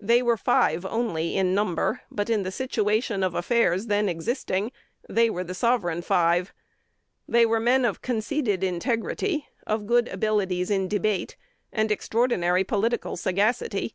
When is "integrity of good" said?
8.64-10.08